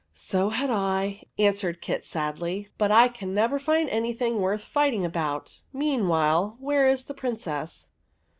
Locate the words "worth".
4.39-4.63